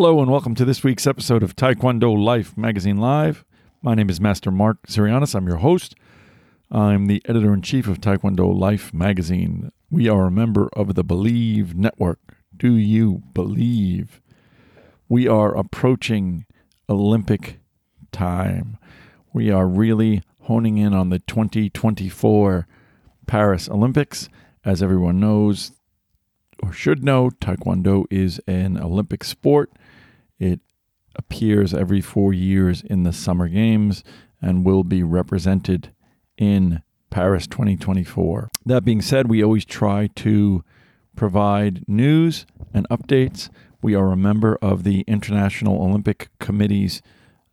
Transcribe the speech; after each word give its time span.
Hello, 0.00 0.20
and 0.20 0.30
welcome 0.30 0.54
to 0.54 0.64
this 0.64 0.84
week's 0.84 1.08
episode 1.08 1.42
of 1.42 1.56
Taekwondo 1.56 2.16
Life 2.16 2.56
Magazine 2.56 2.98
Live. 2.98 3.44
My 3.82 3.96
name 3.96 4.08
is 4.08 4.20
Master 4.20 4.52
Mark 4.52 4.86
Sirianis. 4.86 5.34
I'm 5.34 5.48
your 5.48 5.56
host. 5.56 5.96
I'm 6.70 7.08
the 7.08 7.20
editor 7.24 7.52
in 7.52 7.62
chief 7.62 7.88
of 7.88 8.00
Taekwondo 8.00 8.56
Life 8.56 8.94
Magazine. 8.94 9.72
We 9.90 10.08
are 10.08 10.26
a 10.26 10.30
member 10.30 10.68
of 10.74 10.94
the 10.94 11.02
Bleav 11.02 11.74
Network. 11.74 12.20
Do 12.56 12.74
you 12.74 13.24
believe? 13.34 14.20
We 15.08 15.26
are 15.26 15.52
approaching 15.56 16.46
Olympic 16.88 17.58
time. 18.12 18.78
We 19.32 19.50
are 19.50 19.66
really 19.66 20.22
honing 20.42 20.78
in 20.78 20.94
on 20.94 21.10
the 21.10 21.18
2024 21.18 22.68
Paris 23.26 23.68
Olympics. 23.68 24.28
As 24.64 24.80
everyone 24.80 25.18
knows 25.18 25.72
or 26.62 26.72
should 26.72 27.04
know, 27.04 27.30
Taekwondo 27.30 28.04
is 28.10 28.40
an 28.46 28.78
Olympic 28.78 29.24
sport. 29.24 29.72
It 30.38 30.60
appears 31.16 31.74
every 31.74 32.00
four 32.00 32.32
years 32.32 32.82
in 32.82 33.02
the 33.02 33.12
Summer 33.12 33.48
Games 33.48 34.04
and 34.40 34.64
will 34.64 34.84
be 34.84 35.02
represented 35.02 35.92
in 36.36 36.82
Paris 37.10 37.46
2024. 37.46 38.50
That 38.66 38.84
being 38.84 39.02
said, 39.02 39.28
we 39.28 39.42
always 39.42 39.64
try 39.64 40.08
to 40.16 40.64
provide 41.16 41.84
news 41.88 42.46
and 42.72 42.88
updates. 42.88 43.50
We 43.82 43.94
are 43.94 44.12
a 44.12 44.16
member 44.16 44.56
of 44.62 44.84
the 44.84 45.00
International 45.02 45.82
Olympic 45.82 46.28
Committee's 46.38 47.02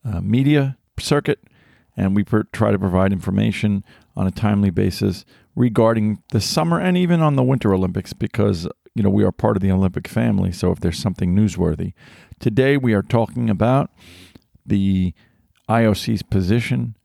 uh, 0.03 0.21
media 0.21 0.77
circuit, 0.99 1.39
and 1.97 2.15
we 2.15 2.23
per- 2.23 2.43
try 2.43 2.71
to 2.71 2.79
provide 2.79 3.11
information 3.11 3.83
on 4.15 4.27
a 4.27 4.31
timely 4.31 4.69
basis 4.69 5.25
regarding 5.55 6.21
the 6.29 6.41
summer 6.41 6.79
and 6.79 6.97
even 6.97 7.21
on 7.21 7.35
the 7.35 7.43
Winter 7.43 7.73
Olympics 7.73 8.13
because 8.13 8.67
you 8.95 9.03
know 9.03 9.09
we 9.09 9.23
are 9.23 9.31
part 9.31 9.57
of 9.57 9.61
the 9.61 9.71
Olympic 9.71 10.07
family. 10.07 10.51
So 10.51 10.71
if 10.71 10.79
there's 10.79 10.97
something 10.97 11.35
newsworthy, 11.35 11.93
today 12.39 12.77
we 12.77 12.93
are 12.93 13.03
talking 13.03 13.49
about 13.49 13.91
the 14.65 15.13
IOC's 15.69 16.23
position 16.23 16.95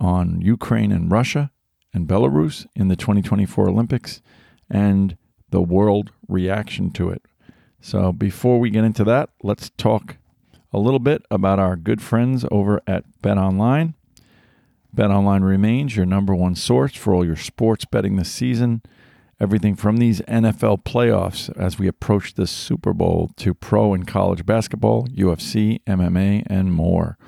on 0.00 0.40
Ukraine 0.40 0.92
and 0.92 1.10
Russia 1.10 1.50
and 1.92 2.08
Belarus 2.08 2.66
in 2.74 2.88
the 2.88 2.96
2024 2.96 3.68
Olympics 3.68 4.22
and 4.70 5.16
the 5.50 5.60
world 5.60 6.12
reaction 6.28 6.90
to 6.92 7.10
it. 7.10 7.22
So 7.80 8.12
before 8.12 8.60
we 8.60 8.70
get 8.70 8.84
into 8.84 9.04
that, 9.04 9.30
let's 9.42 9.70
talk 9.70 10.16
a 10.72 10.78
little 10.78 11.00
bit 11.00 11.22
about 11.30 11.58
our 11.58 11.76
good 11.76 12.00
friends 12.00 12.46
over 12.50 12.80
at 12.86 13.04
Bet 13.20 13.36
Online. 13.36 13.94
Bet 14.92 15.10
Online 15.10 15.42
remains 15.42 15.96
your 15.96 16.06
number 16.06 16.34
one 16.34 16.54
source 16.54 16.94
for 16.94 17.12
all 17.12 17.24
your 17.24 17.36
sports 17.36 17.84
betting 17.84 18.16
this 18.16 18.30
season. 18.30 18.82
Everything 19.42 19.74
from 19.74 19.96
these 19.96 20.20
NFL 20.20 20.84
playoffs 20.84 21.50
as 21.58 21.76
we 21.76 21.88
approach 21.88 22.34
the 22.34 22.46
Super 22.46 22.92
Bowl 22.92 23.32
to 23.38 23.54
pro 23.54 23.92
and 23.92 24.06
college 24.06 24.46
basketball, 24.46 25.08
UFC, 25.08 25.80
MMA, 25.84 26.44
and 26.46 26.72
more. 26.72 27.18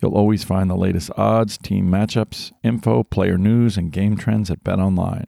You'll 0.00 0.14
always 0.14 0.44
find 0.44 0.70
the 0.70 0.76
latest 0.76 1.10
odds, 1.16 1.58
team 1.58 1.88
matchups, 1.88 2.52
info, 2.62 3.02
player 3.02 3.36
news, 3.36 3.76
and 3.76 3.90
game 3.90 4.16
trends 4.16 4.48
at 4.48 4.62
Bet 4.62 4.78
Online. 4.78 5.26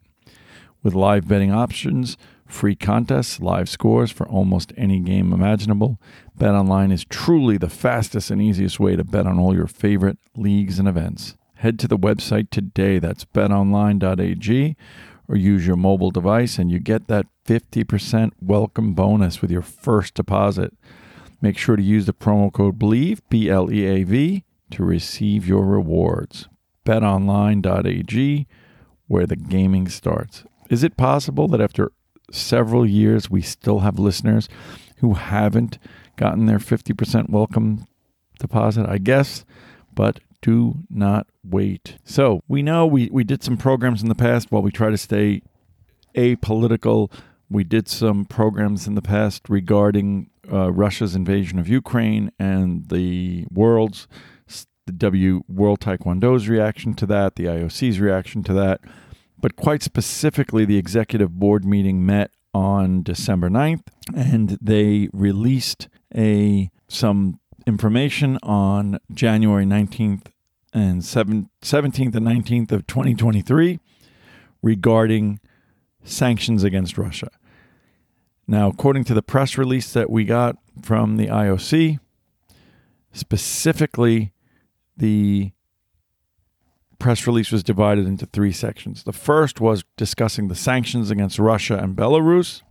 With 0.81 0.95
live 0.95 1.27
betting 1.27 1.51
options, 1.51 2.17
free 2.47 2.77
contests, 2.77 3.41
live 3.41 3.69
scores 3.69 4.13
for 4.13 4.29
almost 4.29 4.73
any 4.77 5.01
game 5.01 5.33
imaginable, 5.33 6.01
BetOnline 6.39 6.93
is 6.93 7.05
truly 7.05 7.59
the 7.59 7.69
fastest 7.69 8.31
and 8.31 8.41
easiest 8.41 8.79
way 8.79 8.95
to 8.95 9.03
bet 9.03 9.27
on 9.27 9.41
all 9.41 9.57
your 9.57 9.67
favorite 9.67 10.19
leagues 10.37 10.79
and 10.79 10.87
events. 10.87 11.35
Head 11.57 11.81
to 11.81 11.89
the 11.89 11.99
website 11.99 12.51
today, 12.51 13.01
that's 13.01 13.25
betonline.ag, 13.25 14.77
or 15.29 15.37
use 15.37 15.67
your 15.67 15.77
mobile 15.77 16.11
device 16.11 16.59
and 16.59 16.71
you 16.71 16.79
get 16.79 17.07
that 17.07 17.27
50% 17.45 18.33
welcome 18.41 18.95
bonus 18.95 19.41
with 19.41 19.51
your 19.51 19.63
first 19.63 20.15
deposit. 20.15 20.75
Make 21.41 21.59
sure 21.59 21.77
to 21.77 21.83
use 21.83 22.07
the 22.07 22.15
promo 22.15 22.53
code 22.53 22.79
BLEAV, 22.79 23.21
B 23.29 23.49
L 23.49 23.71
E 23.73 23.85
A 23.85 24.03
V, 24.03 24.45
to 24.71 24.85
receive 24.85 25.47
your 25.47 25.65
rewards. 25.65 26.49
BetOnline.ag, 26.85 28.47
where 29.07 29.27
the 29.27 29.37
gaming 29.37 29.89
starts. 29.89 30.45
Is 30.71 30.83
it 30.83 30.97
possible 30.97 31.47
that 31.49 31.61
after 31.61 31.93
several 32.31 32.87
years 32.87 33.31
we 33.31 33.43
still 33.43 33.81
have 33.81 33.99
listeners 33.99 34.49
who 34.99 35.15
haven't 35.15 35.79
gotten 36.17 36.47
their 36.47 36.59
50% 36.59 37.29
welcome 37.31 37.87
deposit? 38.39 38.87
I 38.89 38.99
guess, 38.99 39.45
but 39.95 40.21
do 40.43 40.85
not 40.89 41.27
wait. 41.45 41.99
So 42.05 42.43
we 42.49 42.63
know 42.63 42.87
we, 42.87 43.09
we 43.11 43.25
did 43.25 43.43
some 43.43 43.57
programs 43.57 44.03
in 44.03 44.09
the 44.09 44.15
past 44.15 44.51
while 44.51 44.63
we 44.63 44.71
try 44.71 44.91
to 44.91 44.99
stay 44.99 45.43
apolitical. 46.15 47.11
We 47.51 47.65
did 47.65 47.89
some 47.89 48.25
programs 48.25 48.87
in 48.87 48.95
the 48.95 49.03
past 49.03 49.49
regarding 49.49 50.31
uh, 50.51 50.73
Russia's 50.73 51.15
invasion 51.15 51.59
of 51.59 51.69
Ukraine 51.69 52.31
and 52.39 52.89
the 52.89 53.47
world's 53.51 54.07
the 54.89 54.93
W 54.93 55.43
World 55.49 55.81
Taekwondo's 55.81 56.49
reaction 56.49 56.95
to 56.95 57.07
that, 57.07 57.37
the 57.37 57.45
IOC's 57.45 58.01
reaction 58.01 58.43
to 58.45 58.55
that. 58.55 58.81
But 59.39 59.55
quite 59.55 59.83
specifically, 59.83 60.65
the 60.65 60.79
executive 60.79 61.39
board 61.39 61.65
meeting 61.65 62.05
met 62.05 62.31
on 62.55 63.03
December 63.03 63.51
9th 63.51 63.83
and 64.17 64.59
they 64.61 65.11
released 65.13 65.89
a 66.17 66.71
some 66.89 67.39
information 67.69 68.39
on 68.43 68.99
January 69.13 69.65
19th 69.65 70.27
and 70.73 71.05
7, 71.05 71.51
17th 71.63 72.15
and 72.15 72.27
19th 72.27 72.73
of 72.73 72.87
2023 72.87 73.79
regarding 74.63 75.39
sanctions 76.03 76.65
against 76.65 76.99
Russia. 76.99 77.29
Now, 78.47 78.69
according 78.69 79.05
to 79.05 79.15
the 79.15 79.23
press 79.23 79.59
release 79.59 79.93
that 79.93 80.11
we 80.11 80.25
got 80.25 80.57
from 80.83 81.19
the 81.19 81.27
IOC, 81.27 81.99
specifically 83.13 84.33
the 84.97 85.53
press 86.99 87.27
release 87.27 87.53
was 87.53 87.63
divided 87.63 88.07
into 88.07 88.27
three 88.27 88.53
sections. 88.53 89.05
The 89.05 89.13
first 89.13 89.61
was 89.61 89.85
discussing 89.97 90.49
the 90.49 90.55
sanctions 90.55 91.11
against 91.11 91.39
Russia 91.39 91.77
and 91.77 91.95
Belarus. 91.95 92.63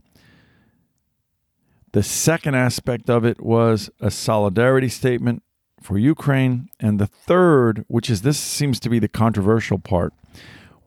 The 1.98 2.04
second 2.04 2.54
aspect 2.54 3.10
of 3.10 3.26
it 3.26 3.42
was 3.42 3.90
a 4.00 4.12
solidarity 4.12 4.88
statement 4.88 5.42
for 5.82 5.98
Ukraine. 5.98 6.70
And 6.80 7.00
the 7.00 7.08
third, 7.08 7.86
which 7.88 8.08
is 8.12 8.22
this 8.22 8.38
seems 8.38 8.80
to 8.82 8.90
be 8.90 9.00
the 9.00 9.08
controversial 9.08 9.80
part, 9.80 10.14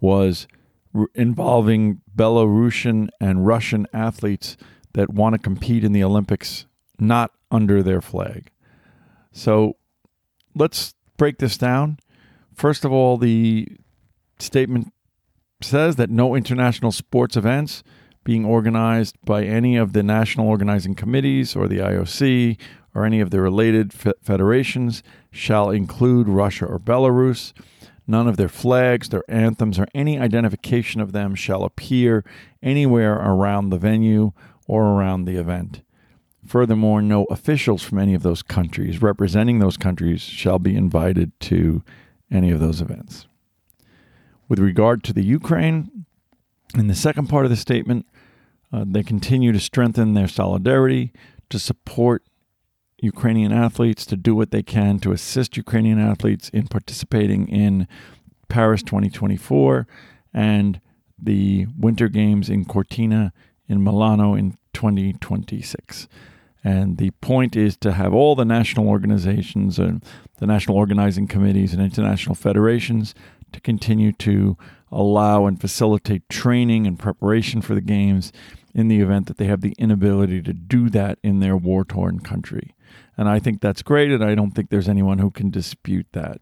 was 0.01 0.47
involving 1.17 2.01
Belarusian 2.15 3.09
and 3.21 3.45
Russian 3.45 3.89
athletes 3.93 4.57
that 4.93 5.13
want 5.13 5.35
to 5.35 5.41
compete 5.41 5.83
in 5.83 5.91
the 5.91 6.05
Olympics 6.05 6.67
not 7.01 7.33
under 7.51 7.83
their 7.83 8.01
flag. 8.01 8.53
So 9.33 9.79
let's 10.55 10.95
break 11.17 11.39
this 11.39 11.59
down. 11.59 11.99
First 12.55 12.85
of 12.85 12.93
all, 12.93 13.17
the 13.17 13.67
statement 14.39 14.93
says 15.61 15.97
that 15.97 16.09
no 16.09 16.37
international 16.37 16.93
sports 16.93 17.37
events 17.37 17.83
being 18.25 18.45
organized 18.45 19.17
by 19.25 19.45
any 19.45 19.77
of 19.77 19.93
the 19.93 20.03
national 20.03 20.49
organizing 20.49 20.95
committees 20.95 21.57
or 21.57 21.69
the 21.69 21.79
IOC 21.79 22.59
or 22.95 23.05
any 23.05 23.21
of 23.21 23.31
the 23.31 23.41
related 23.41 23.93
federations 23.93 25.03
shall 25.31 25.71
include 25.71 26.29
Russia 26.29 26.67
or 26.67 26.79
Belarus. 26.79 27.53
None 28.07 28.27
of 28.27 28.37
their 28.37 28.49
flags, 28.49 29.09
their 29.09 29.23
anthems, 29.29 29.79
or 29.79 29.87
any 29.95 30.19
identification 30.19 31.01
of 31.01 31.13
them 31.13 31.35
shall 31.35 31.63
appear 31.63 32.25
anywhere 32.63 33.15
around 33.15 33.71
the 33.71 33.79
venue 33.79 34.33
or 34.67 34.85
around 34.85 35.25
the 35.25 35.37
event. 35.37 35.83
Furthermore, 36.45 37.03
no 37.03 37.25
officials 37.25 37.83
from 37.83 37.99
any 37.99 38.15
of 38.15 38.23
those 38.23 38.43
countries 38.43 39.01
representing 39.01 39.59
those 39.59 39.77
countries 39.77 40.21
shall 40.23 40.59
be 40.59 40.75
invited 40.75 41.39
to 41.41 41.85
any 42.31 42.51
of 42.51 42.61
those 42.61 42.81
events. 42.81 43.27
With 44.49 44.59
regard 44.59 45.05
to 45.05 45.13
the 45.13 45.23
Ukraine, 45.23 46.07
in 46.75 46.87
the 46.87 46.95
second 46.95 47.29
part 47.29 47.45
of 47.45 47.51
the 47.51 47.57
statement, 47.57 48.07
uh, 48.73 48.85
they 48.87 49.03
continue 49.03 49.53
to 49.53 49.61
strengthen 49.61 50.15
their 50.15 50.29
solidarity 50.29 51.13
to 51.49 51.59
support 51.59 52.23
Ukrainian 52.99 53.53
athletes 53.53 54.05
to 54.07 54.17
do 54.17 54.35
what 54.35 54.51
they 54.51 54.63
can 54.63 54.99
to 55.01 55.13
assist 55.13 55.57
Ukrainian 55.57 55.99
athletes 55.99 56.49
in 56.51 56.69
participating 56.69 57.49
in 57.49 57.89
Paris 58.49 58.83
2024 58.83 59.87
and 60.35 60.81
the 61.19 61.67
Winter 61.79 62.09
Games 62.09 62.49
in 62.49 62.65
Cortina 62.65 63.33
in 63.69 63.83
Milano 63.83 64.35
in 64.35 64.57
2026. 64.73 66.09
And 66.63 66.99
the 66.99 67.11
point 67.23 67.57
is 67.57 67.77
to 67.79 67.93
have 67.93 68.13
all 68.13 68.35
the 68.35 68.45
national 68.45 68.89
organizations 68.89 69.79
and 69.79 70.05
the 70.39 70.47
national 70.47 70.77
organizing 70.77 71.27
committees 71.27 71.73
and 71.73 71.83
international 71.83 72.35
federations 72.35 73.15
to 73.53 73.61
continue 73.61 74.13
to 74.13 74.57
allow 74.93 75.47
and 75.47 75.61
facilitate 75.61 76.29
training 76.29 76.87
and 76.87 76.99
preparation 76.99 77.63
for 77.63 77.75
the 77.75 77.81
games 77.81 78.33
in 78.75 78.89
the 78.89 79.01
event 79.01 79.27
that 79.27 79.37
they 79.37 79.47
have 79.47 79.61
the 79.61 79.75
inability 79.79 80.43
to 80.43 80.53
do 80.53 80.89
that 80.91 81.19
in 81.23 81.41
their 81.41 81.57
war 81.57 81.85
torn 81.85 82.21
country. 82.21 82.75
And 83.17 83.29
I 83.29 83.39
think 83.39 83.61
that's 83.61 83.83
great, 83.83 84.11
and 84.11 84.25
I 84.25 84.35
don't 84.35 84.53
think 84.53 84.71
there's 84.71 84.89
anyone 84.89 85.19
who 85.19 85.31
can 85.31 85.51
dispute 85.51 86.07
that. 86.13 86.41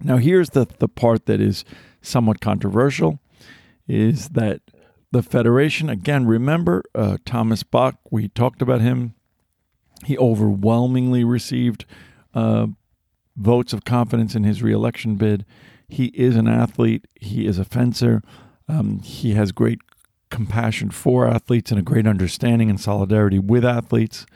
Now, 0.00 0.16
here's 0.16 0.50
the, 0.50 0.66
the 0.78 0.88
part 0.88 1.26
that 1.26 1.40
is 1.40 1.64
somewhat 2.00 2.40
controversial 2.40 3.18
is 3.86 4.30
that 4.30 4.60
the 5.10 5.22
Federation, 5.22 5.88
again, 5.88 6.26
remember 6.26 6.84
uh, 6.94 7.16
Thomas 7.24 7.62
Bach, 7.62 7.96
we 8.10 8.28
talked 8.28 8.62
about 8.62 8.80
him. 8.80 9.14
He 10.04 10.16
overwhelmingly 10.18 11.24
received 11.24 11.84
uh, 12.34 12.68
votes 13.36 13.72
of 13.72 13.84
confidence 13.84 14.34
in 14.34 14.44
his 14.44 14.62
reelection 14.62 15.16
bid. 15.16 15.44
He 15.88 16.06
is 16.06 16.36
an 16.36 16.48
athlete, 16.48 17.06
he 17.14 17.46
is 17.46 17.58
a 17.58 17.64
fencer, 17.64 18.22
um, 18.68 19.00
he 19.00 19.32
has 19.32 19.52
great 19.52 19.80
compassion 20.30 20.90
for 20.90 21.26
athletes 21.26 21.70
and 21.70 21.80
a 21.80 21.82
great 21.82 22.06
understanding 22.06 22.68
and 22.68 22.80
solidarity 22.80 23.38
with 23.38 23.64
athletes. 23.64 24.26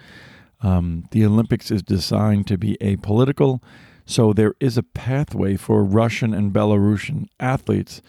Um, 0.63 1.09
the 1.11 1.25
Olympics 1.25 1.71
is 1.71 1.83
designed 1.83 2.47
to 2.47 2.57
be 2.57 2.79
apolitical, 2.81 3.61
so 4.07 4.33
there 4.33 4.55
is 4.61 4.79
a 4.79 4.83
pathway 4.83 5.57
for 5.57 5.85
Russian 5.85 6.33
and 6.33 6.53
Belarusian 6.53 7.27
athletes 7.39 8.01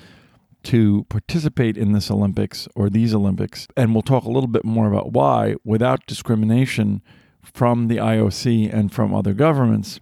to 0.64 1.06
participate 1.10 1.78
in 1.78 1.92
this 1.92 2.10
Olympics 2.10 2.68
or 2.76 2.90
these 2.90 3.14
Olympics. 3.14 3.68
And 3.76 3.94
we'll 3.94 4.02
talk 4.02 4.24
a 4.24 4.30
little 4.30 4.48
bit 4.48 4.64
more 4.64 4.88
about 4.88 5.12
why, 5.12 5.56
without 5.66 6.06
discrimination 6.08 7.02
from 7.42 7.90
the 7.90 7.98
IOC 7.98 8.74
and 8.74 8.92
from 8.92 9.14
other 9.14 9.34
governments, 9.34 10.00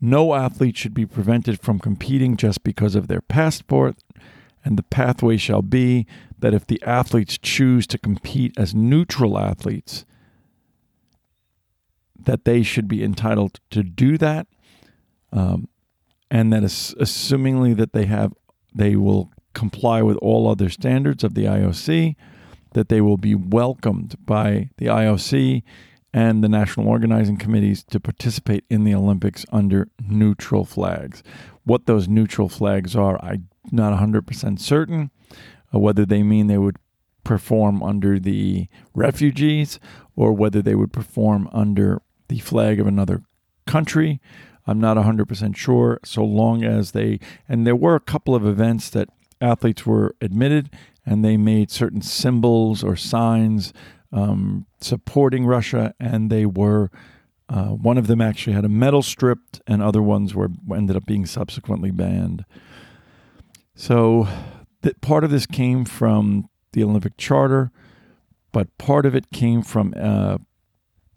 no 0.00 0.34
athlete 0.34 0.76
should 0.76 0.94
be 0.94 1.06
prevented 1.06 1.60
from 1.60 1.78
competing 1.78 2.36
just 2.36 2.62
because 2.64 2.94
of 2.94 3.08
their 3.08 3.20
passport. 3.20 3.96
And 4.64 4.76
the 4.76 4.82
pathway 4.82 5.36
shall 5.36 5.62
be 5.62 6.06
that 6.38 6.54
if 6.54 6.66
the 6.66 6.82
athletes 6.82 7.38
choose 7.38 7.86
to 7.88 7.98
compete 7.98 8.52
as 8.58 8.74
neutral 8.74 9.38
athletes, 9.38 10.04
that 12.18 12.44
they 12.44 12.62
should 12.62 12.88
be 12.88 13.02
entitled 13.02 13.60
to 13.70 13.82
do 13.82 14.18
that, 14.18 14.46
um, 15.32 15.68
and 16.30 16.52
that 16.52 16.62
assumingly 16.62 17.76
that 17.76 17.92
they 17.92 18.04
have 18.06 18.32
they 18.74 18.94
will 18.96 19.30
comply 19.52 20.00
with 20.02 20.16
all 20.18 20.48
other 20.48 20.68
standards 20.68 21.24
of 21.24 21.34
the 21.34 21.44
IOC, 21.44 22.14
that 22.72 22.88
they 22.88 23.00
will 23.00 23.16
be 23.16 23.34
welcomed 23.34 24.14
by 24.24 24.70
the 24.76 24.86
IOC 24.86 25.62
and 26.12 26.42
the 26.42 26.48
national 26.48 26.88
organizing 26.88 27.36
committees 27.36 27.84
to 27.84 28.00
participate 28.00 28.64
in 28.68 28.84
the 28.84 28.94
Olympics 28.94 29.46
under 29.52 29.88
neutral 30.00 30.64
flags. 30.64 31.22
What 31.64 31.86
those 31.86 32.08
neutral 32.08 32.48
flags 32.48 32.96
are, 32.96 33.22
I'm 33.22 33.48
not 33.70 33.98
100% 33.98 34.58
certain. 34.58 35.10
Uh, 35.72 35.78
whether 35.78 36.04
they 36.04 36.22
mean 36.22 36.46
they 36.46 36.58
would 36.58 36.76
perform 37.22 37.82
under 37.82 38.18
the 38.18 38.68
refugees 38.94 39.78
or 40.16 40.32
whether 40.32 40.62
they 40.62 40.74
would 40.74 40.92
perform 40.92 41.48
under 41.52 42.02
the 42.28 42.38
flag 42.40 42.80
of 42.80 42.86
another 42.86 43.22
country. 43.66 44.20
I'm 44.66 44.80
not 44.80 44.96
100% 44.96 45.56
sure, 45.56 46.00
so 46.04 46.24
long 46.24 46.64
as 46.64 46.92
they, 46.92 47.20
and 47.48 47.66
there 47.66 47.76
were 47.76 47.94
a 47.94 48.00
couple 48.00 48.34
of 48.34 48.46
events 48.46 48.90
that 48.90 49.08
athletes 49.40 49.86
were 49.86 50.14
admitted 50.20 50.70
and 51.06 51.24
they 51.24 51.36
made 51.36 51.70
certain 51.70 52.02
symbols 52.02 52.84
or 52.84 52.94
signs 52.94 53.72
um, 54.12 54.66
supporting 54.80 55.46
Russia, 55.46 55.94
and 56.00 56.30
they 56.30 56.46
were. 56.46 56.90
Uh, 57.48 57.70
one 57.70 57.98
of 57.98 58.06
them 58.06 58.20
actually 58.20 58.52
had 58.52 58.64
a 58.64 58.68
medal 58.68 59.02
stripped, 59.02 59.60
and 59.66 59.82
other 59.82 60.00
ones 60.00 60.36
were 60.36 60.50
ended 60.72 60.96
up 60.96 61.04
being 61.04 61.26
subsequently 61.26 61.90
banned. 61.90 62.44
So, 63.74 64.28
that 64.82 65.00
part 65.00 65.24
of 65.24 65.30
this 65.30 65.46
came 65.46 65.84
from 65.84 66.48
the 66.72 66.84
Olympic 66.84 67.16
Charter, 67.16 67.72
but 68.52 68.76
part 68.78 69.04
of 69.04 69.16
it 69.16 69.32
came 69.32 69.62
from 69.62 69.94
uh, 69.96 70.38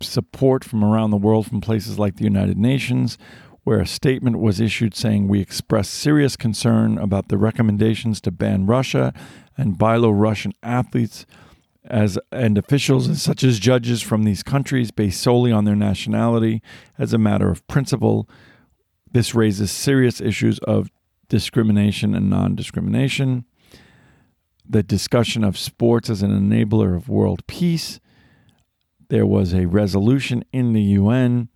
support 0.01 0.63
from 0.63 0.83
around 0.83 1.11
the 1.11 1.17
world, 1.17 1.47
from 1.47 1.61
places 1.61 1.99
like 1.99 2.15
the 2.15 2.23
United 2.23 2.57
Nations, 2.57 3.17
where 3.63 3.79
a 3.79 3.87
statement 3.87 4.39
was 4.39 4.59
issued 4.59 4.95
saying 4.95 5.27
we 5.27 5.39
express 5.39 5.87
serious 5.89 6.35
concern 6.35 6.97
about 6.97 7.29
the 7.29 7.37
recommendations 7.37 8.19
to 8.21 8.31
ban 8.31 8.65
Russia 8.65 9.13
and 9.57 9.77
Belarusian 9.77 10.53
athletes 10.61 11.25
as 11.85 12.17
and 12.31 12.57
officials 12.57 13.21
such 13.21 13.43
as 13.43 13.59
judges 13.59 14.01
from 14.01 14.23
these 14.23 14.43
countries 14.43 14.91
based 14.91 15.21
solely 15.21 15.51
on 15.51 15.65
their 15.65 15.75
nationality 15.75 16.61
as 16.97 17.13
a 17.13 17.17
matter 17.17 17.49
of 17.49 17.65
principle. 17.67 18.29
This 19.11 19.35
raises 19.35 19.71
serious 19.71 20.21
issues 20.21 20.59
of 20.59 20.89
discrimination 21.27 22.15
and 22.15 22.29
non-discrimination. 22.29 23.45
The 24.67 24.83
discussion 24.83 25.43
of 25.43 25.57
sports 25.57 26.09
as 26.09 26.21
an 26.21 26.31
enabler 26.31 26.95
of 26.95 27.09
world 27.09 27.45
peace. 27.47 27.99
There 29.09 29.25
was 29.25 29.53
a 29.53 29.65
resolution 29.65 30.45
in 30.53 30.73
the 30.73 30.81
UN 30.81 31.49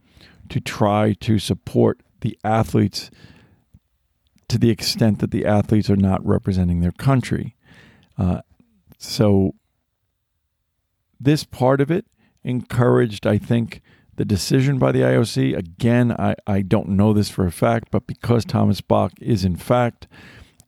to 0.49 0.59
try 0.59 1.13
to 1.21 1.39
support 1.39 2.01
the 2.21 2.37
athletes 2.43 3.09
to 4.49 4.57
the 4.57 4.69
extent 4.69 5.19
that 5.19 5.31
the 5.31 5.45
athletes 5.45 5.89
are 5.89 5.95
not 5.95 6.25
representing 6.25 6.79
their 6.79 6.91
country. 6.91 7.55
Uh, 8.17 8.41
so, 8.97 9.53
this 11.19 11.43
part 11.43 11.81
of 11.81 11.91
it 11.91 12.05
encouraged, 12.43 13.27
I 13.27 13.37
think, 13.37 13.81
the 14.15 14.25
decision 14.25 14.79
by 14.79 14.91
the 14.91 15.01
IOC. 15.01 15.57
Again, 15.57 16.11
I, 16.11 16.35
I 16.45 16.61
don't 16.61 16.89
know 16.89 17.13
this 17.13 17.29
for 17.29 17.45
a 17.45 17.51
fact, 17.51 17.89
but 17.91 18.07
because 18.07 18.45
Thomas 18.45 18.81
Bach 18.81 19.13
is, 19.21 19.45
in 19.45 19.55
fact, 19.55 20.07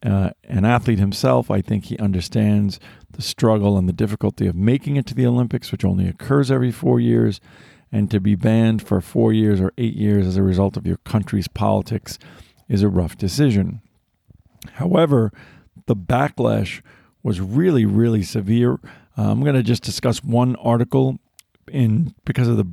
uh, 0.04 0.30
an 0.46 0.66
athlete 0.66 1.00
himself, 1.00 1.52
I 1.52 1.62
think 1.62 1.86
he 1.86 1.98
understands 1.98 2.80
the 3.12 3.22
struggle 3.22 3.78
and 3.78 3.90
the 3.90 3.94
difficulty 3.94 4.48
of 4.48 4.56
making 4.56 4.96
it 4.96 5.06
to 5.08 5.16
the 5.16 5.26
Olympics, 5.26 5.72
which 5.72 5.84
only 5.84 6.08
occurs 6.08 6.52
every 6.52 6.72
four 6.72 7.00
years 7.00 7.42
and 7.92 8.10
to 8.12 8.20
be 8.20 8.36
banned 8.36 8.82
for 8.82 9.02
four 9.02 9.34
years 9.34 9.60
or 9.60 9.74
eight 9.78 9.96
years 9.96 10.28
as 10.28 10.38
a 10.38 10.44
result 10.44 10.78
of 10.78 10.86
your 10.86 10.98
country's 10.98 11.48
politics 11.48 12.20
is 12.68 12.84
a 12.84 12.88
rough 12.88 13.18
decision. 13.18 13.82
However, 14.74 15.32
the 15.88 15.96
backlash 15.96 16.82
was 17.24 17.42
really, 17.42 17.86
really 17.86 18.24
severe. 18.24 18.80
Uh, 19.20 19.32
I'm 19.32 19.42
going 19.42 19.56
to 19.56 19.64
just 19.64 19.84
discuss 19.84 20.24
one 20.24 20.56
article 20.56 21.20
in 21.70 22.16
because 22.24 22.48
of 22.48 22.56
the 22.56 22.72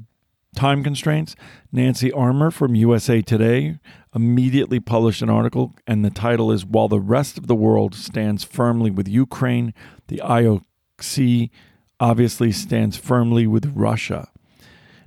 time 0.54 0.84
constraints. 0.84 1.34
Nancy 1.72 2.12
Armour 2.12 2.52
from 2.52 2.76
USA 2.76 3.20
Today 3.20 3.80
immediately 4.14 4.78
published 4.78 5.22
an 5.22 5.28
article, 5.28 5.74
and 5.88 6.04
the 6.04 6.10
title 6.10 6.52
is 6.52 6.64
While 6.64 6.86
the 6.86 7.00
Rest 7.00 7.36
of 7.36 7.48
the 7.48 7.56
World 7.56 7.96
Stands 7.96 8.44
Firmly 8.44 8.92
with 8.92 9.08
Ukraine, 9.08 9.74
the 10.06 10.18
IOC 10.18 11.50
obviously 11.98 12.52
stands 12.52 12.96
firmly 12.96 13.48
with 13.48 13.72
Russia. 13.74 14.28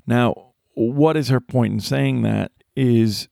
Now, 0.05 0.51
what 0.73 1.15
is 1.15 1.29
her 1.29 1.39
point 1.39 1.71
in 1.71 1.79
saying 1.79 2.21
that 2.23 2.51
is, 2.75 3.29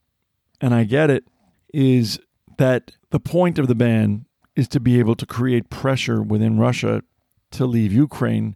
and 0.62 0.74
I 0.74 0.86
get 0.86 1.10
it, 1.10 1.26
is 1.74 2.20
that 2.58 2.94
the 3.10 3.20
point 3.20 3.60
of 3.60 3.68
the 3.68 3.76
ban 3.76 4.28
is 4.56 4.70
to 4.70 4.80
be 4.80 4.98
able 4.98 5.16
to 5.16 5.26
create 5.26 5.70
pressure 5.70 6.22
within 6.22 6.58
Russia 6.58 7.02
to 7.52 7.66
leave 7.66 7.94
Ukraine. 7.94 8.56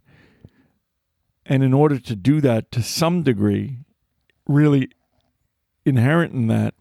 And 1.46 1.62
in 1.62 1.72
order 1.72 1.98
to 1.98 2.16
do 2.16 2.40
that 2.40 2.70
to 2.72 2.82
some 2.82 3.22
degree, 3.22 3.78
really 4.46 4.90
inherent 5.84 6.32
in 6.32 6.46
that 6.48 6.74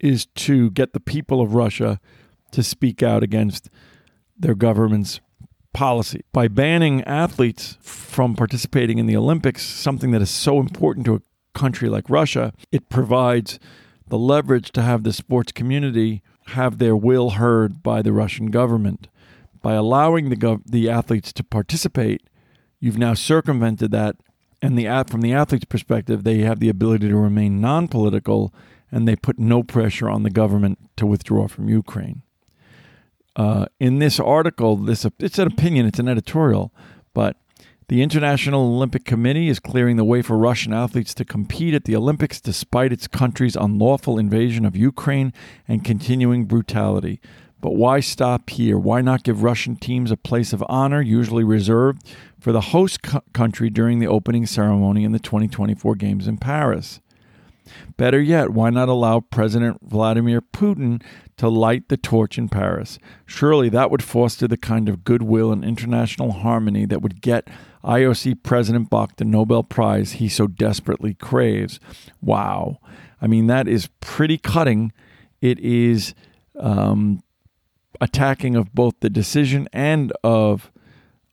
is 0.00 0.26
to 0.26 0.70
get 0.70 0.92
the 0.92 1.00
people 1.00 1.40
of 1.40 1.54
Russia 1.54 2.00
to 2.52 2.62
speak 2.62 3.02
out 3.02 3.22
against 3.22 3.70
their 4.38 4.54
government's 4.54 5.20
policy. 5.72 6.24
By 6.32 6.48
banning 6.48 7.02
athletes 7.04 7.76
from 7.80 8.34
participating 8.34 8.98
in 8.98 9.06
the 9.06 9.16
Olympics, 9.16 9.62
something 9.62 10.10
that 10.10 10.22
is 10.22 10.30
so 10.30 10.58
important 10.58 11.06
to 11.06 11.14
a 11.14 11.22
country 11.54 11.88
like 11.88 12.08
Russia, 12.08 12.52
it 12.72 12.88
provides 12.88 13.58
the 14.08 14.18
leverage 14.18 14.70
to 14.72 14.82
have 14.82 15.02
the 15.02 15.12
sports 15.12 15.52
community 15.52 16.22
have 16.48 16.78
their 16.78 16.96
will 16.96 17.30
heard 17.30 17.82
by 17.82 18.02
the 18.02 18.12
Russian 18.12 18.50
government. 18.50 19.08
By 19.66 19.74
allowing 19.74 20.28
the 20.28 20.36
gov- 20.36 20.62
the 20.64 20.88
athletes 20.88 21.32
to 21.32 21.42
participate, 21.42 22.22
you've 22.78 22.98
now 22.98 23.14
circumvented 23.14 23.90
that 23.90 24.14
and 24.62 24.78
the 24.78 24.86
from 25.08 25.22
the 25.22 25.32
athlete's 25.32 25.64
perspective, 25.64 26.22
they 26.22 26.42
have 26.42 26.60
the 26.60 26.68
ability 26.68 27.08
to 27.08 27.16
remain 27.16 27.60
non-political 27.60 28.54
and 28.92 29.08
they 29.08 29.16
put 29.16 29.40
no 29.40 29.64
pressure 29.64 30.08
on 30.08 30.22
the 30.22 30.30
government 30.30 30.78
to 30.98 31.04
withdraw 31.04 31.48
from 31.48 31.68
Ukraine. 31.68 32.22
Uh, 33.34 33.66
in 33.80 33.98
this 33.98 34.20
article, 34.20 34.76
this 34.76 35.04
it's 35.18 35.40
an 35.40 35.48
opinion, 35.48 35.84
it's 35.84 35.98
an 35.98 36.06
editorial, 36.06 36.72
but 37.12 37.36
the 37.88 38.02
International 38.02 38.72
Olympic 38.72 39.04
Committee 39.04 39.48
is 39.48 39.58
clearing 39.58 39.96
the 39.96 40.04
way 40.04 40.22
for 40.22 40.38
Russian 40.38 40.72
athletes 40.72 41.12
to 41.14 41.24
compete 41.24 41.74
at 41.74 41.86
the 41.86 41.96
Olympics 41.96 42.40
despite 42.40 42.92
its 42.92 43.08
country's 43.08 43.56
unlawful 43.56 44.16
invasion 44.16 44.64
of 44.64 44.76
Ukraine 44.76 45.32
and 45.66 45.84
continuing 45.84 46.44
brutality. 46.44 47.20
But 47.66 47.74
why 47.74 47.98
stop 47.98 48.48
here? 48.48 48.78
Why 48.78 49.00
not 49.00 49.24
give 49.24 49.42
Russian 49.42 49.74
teams 49.74 50.12
a 50.12 50.16
place 50.16 50.52
of 50.52 50.62
honor, 50.68 51.02
usually 51.02 51.42
reserved 51.42 52.00
for 52.38 52.52
the 52.52 52.60
host 52.60 53.02
co- 53.02 53.24
country 53.32 53.70
during 53.70 53.98
the 53.98 54.06
opening 54.06 54.46
ceremony 54.46 55.02
in 55.02 55.10
the 55.10 55.18
2024 55.18 55.96
Games 55.96 56.28
in 56.28 56.36
Paris? 56.36 57.00
Better 57.96 58.20
yet, 58.20 58.50
why 58.50 58.70
not 58.70 58.88
allow 58.88 59.18
President 59.18 59.78
Vladimir 59.82 60.40
Putin 60.40 61.02
to 61.38 61.48
light 61.48 61.88
the 61.88 61.96
torch 61.96 62.38
in 62.38 62.48
Paris? 62.48 63.00
Surely 63.26 63.68
that 63.70 63.90
would 63.90 64.04
foster 64.04 64.46
the 64.46 64.56
kind 64.56 64.88
of 64.88 65.02
goodwill 65.02 65.50
and 65.50 65.64
international 65.64 66.30
harmony 66.30 66.86
that 66.86 67.02
would 67.02 67.20
get 67.20 67.48
IOC 67.82 68.44
President 68.44 68.90
Bach 68.90 69.16
the 69.16 69.24
Nobel 69.24 69.64
Prize 69.64 70.12
he 70.12 70.28
so 70.28 70.46
desperately 70.46 71.14
craves. 71.14 71.80
Wow. 72.22 72.78
I 73.20 73.26
mean, 73.26 73.48
that 73.48 73.66
is 73.66 73.88
pretty 73.98 74.38
cutting. 74.38 74.92
It 75.40 75.58
is 75.58 76.14
um, 76.60 77.24
attacking 78.00 78.56
of 78.56 78.74
both 78.74 78.94
the 79.00 79.10
decision 79.10 79.68
and 79.72 80.12
of 80.22 80.70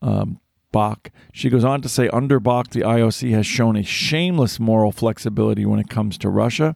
um, 0.02 0.40
Bach. 0.72 1.12
She 1.32 1.50
goes 1.50 1.64
on 1.64 1.82
to 1.82 1.90
say 1.90 2.10
under 2.10 2.40
Bach, 2.40 2.72
the 2.72 2.82
IOC 2.82 3.32
has 3.32 3.46
shown 3.46 3.78
a 3.78 3.84
shameless 3.84 4.60
moral 4.60 4.92
flexibility 4.92 5.66
when 5.66 5.80
it 5.80 5.90
comes 5.90 6.18
to 6.18 6.30
Russia. 6.30 6.76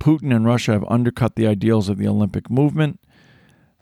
Putin 0.00 0.34
and 0.34 0.44
Russia 0.44 0.72
have 0.72 0.84
undercut 0.88 1.36
the 1.36 1.46
ideals 1.46 1.88
of 1.88 1.98
the 1.98 2.08
Olympic 2.08 2.50
movement, 2.50 3.00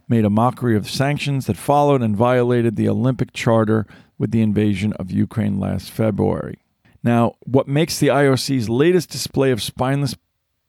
made 0.08 0.24
a 0.24 0.30
mockery 0.30 0.76
of 0.76 0.90
sanctions 0.90 1.46
that 1.46 1.56
followed, 1.56 2.02
and 2.02 2.16
violated 2.16 2.76
the 2.76 2.88
Olympic 2.88 3.32
Charter 3.32 3.86
with 4.18 4.30
the 4.30 4.42
invasion 4.42 4.92
of 4.94 5.10
Ukraine 5.10 5.58
last 5.58 5.90
February. 5.90 6.58
Now, 7.02 7.34
what 7.40 7.68
makes 7.68 7.98
the 7.98 8.08
IOC's 8.08 8.68
latest 8.68 9.10
display 9.10 9.50
of 9.50 9.62
spineless 9.62 10.16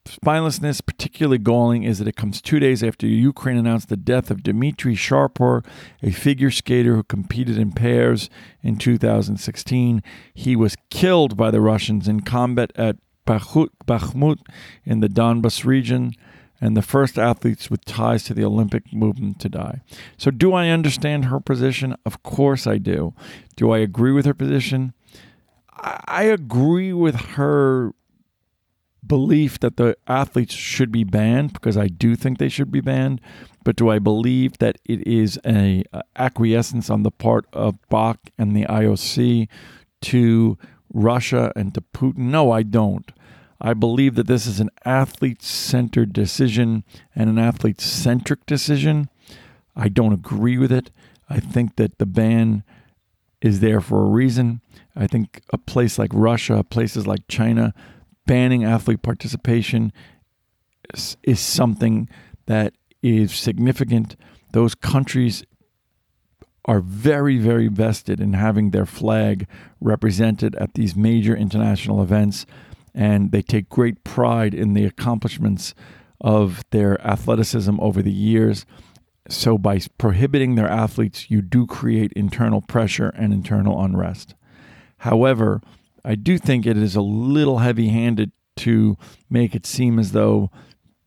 spinelessness 0.06 0.86
particularly 0.86 1.38
galling 1.38 1.84
is 1.84 2.00
that 2.00 2.08
it 2.08 2.16
comes 2.16 2.42
two 2.42 2.60
days 2.60 2.84
after 2.84 3.08
Ukraine 3.08 3.58
announced 3.58 3.90
the 3.90 3.98
death 3.98 4.30
of 4.32 4.44
Dmitry 4.44 4.96
Sharpar, 4.96 5.66
a 6.02 6.12
figure 6.12 6.52
skater 6.52 6.96
who 6.96 7.04
competed 7.04 7.58
in 7.58 7.72
pairs 7.72 8.30
in 8.62 8.78
2016. 8.78 10.04
He 10.34 10.56
was 10.56 10.76
killed 10.90 11.36
by 11.36 11.52
the 11.52 11.62
Russians 11.62 12.08
in 12.08 12.22
combat 12.22 12.72
at 12.76 12.98
Bakhmut 13.26 14.40
in 14.84 15.00
the 15.00 15.10
Donbas 15.10 15.66
region 15.66 16.14
and 16.62 16.78
the 16.78 16.82
first 16.82 17.18
athletes 17.18 17.70
with 17.70 17.84
ties 17.86 18.24
to 18.24 18.34
the 18.34 18.46
Olympic 18.46 18.94
movement 18.94 19.40
to 19.40 19.50
die. 19.50 19.82
So, 20.18 20.32
do 20.32 20.54
I 20.54 20.70
understand 20.70 21.26
her 21.26 21.40
position? 21.40 21.96
Of 22.06 22.24
course 22.24 22.66
I 22.66 22.78
do. 22.78 23.14
Do 23.56 23.72
I 23.72 23.80
agree 23.80 24.12
with 24.12 24.26
her 24.26 24.34
position? 24.34 24.94
I 25.78 26.24
agree 26.24 26.94
with 26.94 27.16
her 27.16 27.94
belief 29.08 29.60
that 29.60 29.78
the 29.78 29.98
athletes 30.08 30.54
should 30.54 30.92
be 30.92 31.04
banned 31.04 31.54
because 31.54 31.78
I 31.78 31.88
do 31.88 32.16
think 32.16 32.38
they 32.38 32.50
should 32.50 32.72
be 32.72 32.82
banned. 32.82 33.22
But 33.64 33.76
do 33.76 33.90
I 33.90 34.00
believe 34.00 34.58
that 34.60 34.78
it 34.86 35.06
is 35.08 35.40
a, 35.46 35.84
acquiescence 36.16 36.90
on 36.90 37.04
the 37.04 37.12
part 37.12 37.46
of 37.52 37.76
Bach 37.90 38.20
and 38.38 38.56
the 38.56 38.66
IOC 38.66 39.48
to 40.02 40.58
Russia 40.94 41.52
and 41.56 41.74
to 41.74 41.82
Putin? 41.82 42.18
No, 42.18 42.52
I 42.52 42.64
don't. 42.64 43.12
I 43.60 43.74
believe 43.74 44.16
that 44.16 44.28
this 44.28 44.46
is 44.46 44.60
an 44.60 44.70
athlete 44.84 45.42
centered 45.42 46.14
decision 46.14 46.84
and 47.16 47.30
an 47.30 47.40
athlete 47.40 47.82
centric 47.82 48.46
decision. 48.46 49.10
I 49.76 49.90
don't 49.90 50.14
agree 50.14 50.58
with 50.58 50.72
it. 50.72 50.92
I 51.30 51.40
think 51.40 51.78
that 51.78 51.98
the 51.98 52.06
ban 52.06 52.64
is 53.42 53.60
there 53.62 53.82
for 53.82 54.02
a 54.02 54.10
reason. 54.10 54.62
I 54.96 55.08
think 55.08 55.42
a 55.52 55.58
place 55.58 55.98
like 55.98 56.12
Russia, 56.14 56.64
places 56.64 57.08
like 57.08 57.28
China, 57.28 57.74
banning 58.26 58.64
athlete 58.64 59.02
participation 59.02 59.92
is, 60.94 61.18
is 61.24 61.40
something 61.40 62.10
that 62.46 62.74
is 63.02 63.34
significant. 63.34 64.16
Those 64.52 64.76
countries 64.76 65.44
are 66.66 66.80
very, 66.80 67.38
very 67.38 67.68
vested 67.68 68.20
in 68.20 68.34
having 68.34 68.72
their 68.72 68.86
flag 68.86 69.48
represented 69.80 70.56
at 70.56 70.74
these 70.74 70.96
major 70.96 71.36
international 71.36 72.02
events, 72.02 72.46
and 72.94 73.32
they 73.32 73.42
take 73.42 73.70
great 73.70 74.04
pride 74.04 74.54
in 74.54 74.74
the 74.74 74.86
accomplishments 74.86 75.76
of 76.20 76.64
their 76.72 77.00
athleticism 77.06 77.80
over 77.80 78.02
the 78.02 78.12
years. 78.12 78.66
So, 79.28 79.58
by 79.58 79.80
prohibiting 79.98 80.56
their 80.56 80.70
athletes, 80.70 81.30
you 81.30 81.42
do 81.42 81.66
create 81.68 82.14
internal 82.14 82.62
pressure 82.62 83.10
and 83.10 83.34
internal 83.34 83.84
unrest. 83.84 84.36
However, 85.00 85.62
I 86.06 86.14
do 86.14 86.38
think 86.38 86.68
it 86.68 86.78
is 86.78 86.96
a 86.96 87.02
little 87.02 87.60
heavy 87.60 87.90
handed 87.90 88.32
to 88.58 88.96
make 89.28 89.56
it 89.56 89.66
seem 89.66 89.98
as 89.98 90.12
though 90.12 90.52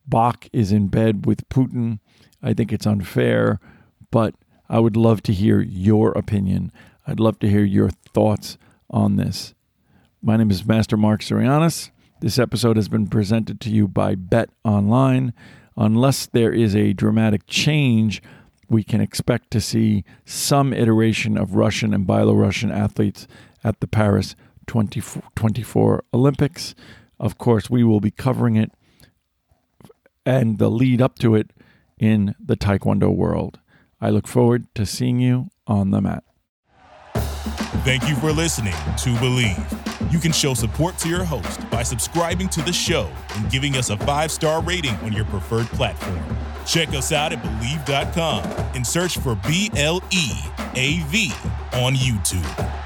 Bach 0.07 0.49
is 0.53 0.73
in 0.73 0.89
bed 0.89 1.25
with 1.25 1.49
Putin. 1.49 2.01
I 2.43 2.53
think 2.53 2.73
it's 2.73 2.87
unfair, 2.87 3.61
but 4.11 4.35
I 4.69 4.81
would 4.81 4.97
love 4.97 5.23
to 5.23 5.33
hear 5.33 5.61
your 5.61 6.11
opinion. 6.13 6.73
I'd 7.07 7.21
love 7.21 7.39
to 7.39 7.49
hear 7.49 7.65
your 7.65 7.91
thoughts 8.13 8.59
on 8.91 9.17
this. 9.17 9.55
My 10.21 10.37
name 10.37 10.51
is 10.51 10.67
Master 10.67 10.97
Mark 10.97 11.21
Sirianis. 11.21 11.91
This 12.21 12.39
episode 12.39 12.77
has 12.77 12.89
been 12.89 13.07
presented 13.07 13.61
to 13.61 13.71
you 13.71 13.87
by 13.87 14.17
Bet 14.17 14.51
Online. 14.65 15.33
Unless 15.77 16.27
there 16.27 16.53
is 16.53 16.75
a 16.75 16.93
dramatic 16.93 17.43
change, 17.47 18.21
we 18.69 18.83
can 18.83 19.01
expect 19.01 19.53
to 19.53 19.61
see 19.61 20.05
some 20.25 20.73
iteration 20.73 21.39
of 21.39 21.55
Russian 21.55 21.95
and 21.95 22.05
Belarusian 22.05 22.77
athletes 22.77 23.29
at 23.63 23.79
the 23.79 23.87
Paris 23.87 24.35
2024 24.69 26.05
Olympics. 26.15 26.75
Of 27.19 27.39
course, 27.39 27.69
we 27.69 27.83
will 27.83 28.01
be 28.01 28.13
covering 28.13 28.55
it 28.57 28.71
and 30.25 30.59
the 30.59 30.71
lead 30.71 31.03
up 31.03 31.19
to 31.19 31.35
it 31.35 31.51
in 31.99 32.35
the 32.39 32.57
Taekwondo 32.57 33.15
world. 33.15 33.59
I 34.01 34.11
look 34.11 34.29
forward 34.29 34.67
to 34.75 34.87
seeing 34.87 35.19
you 35.19 35.49
on 35.67 35.91
the 35.91 36.01
mat. 36.01 36.23
Thank 37.85 38.09
you 38.09 38.15
for 38.17 38.31
listening 38.33 38.73
to 38.73 39.11
Bleav. 39.17 40.13
You 40.13 40.19
can 40.19 40.33
show 40.33 40.55
support 40.55 40.99
to 40.99 41.09
your 41.09 41.25
host 41.25 41.69
by 41.71 41.83
subscribing 41.83 42.49
to 42.51 42.63
the 42.63 42.73
show 42.73 43.11
and 43.37 43.51
giving 43.51 43.77
us 43.77 43.91
a 43.91 43.97
five 43.99 44.31
star 44.31 44.63
rating 44.63 44.95
on 44.97 45.13
your 45.13 45.25
preferred 45.27 45.67
platform. 45.69 46.21
Check 46.67 46.91
us 46.91 47.13
out 47.13 47.33
at 47.33 47.43
Bleav.com 47.43 48.45
and 48.75 48.87
search 48.87 49.19
for 49.19 49.37
B 49.47 49.71
L 49.75 50.03
E 50.11 50.33
A 50.75 51.01
V 51.05 51.33
on 51.73 51.95
YouTube. 51.95 52.78